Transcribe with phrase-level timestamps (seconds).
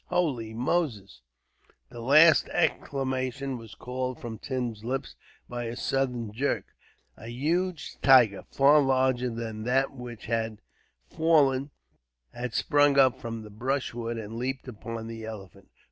[0.05, 1.21] "Holy Moses!"
[1.89, 5.15] The last exclamation was called from Tim's lips
[5.47, 6.65] by a sudden jerk.
[7.15, 10.57] A huge tiger, far larger than that which had
[11.11, 11.69] fallen,
[12.33, 15.69] had sprung up from the brushwood and leaped upon the elephant.